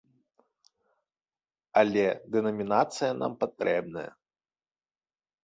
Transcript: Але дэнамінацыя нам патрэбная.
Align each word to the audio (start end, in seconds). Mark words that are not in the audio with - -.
Але 1.81 2.05
дэнамінацыя 2.37 3.11
нам 3.21 3.33
патрэбная. 3.45 4.09